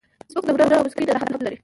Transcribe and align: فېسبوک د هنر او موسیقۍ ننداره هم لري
فېسبوک 0.25 0.45
د 0.57 0.61
هنر 0.65 0.71
او 0.77 0.85
موسیقۍ 0.85 1.03
ننداره 1.05 1.19
هم 1.31 1.41
لري 1.45 1.57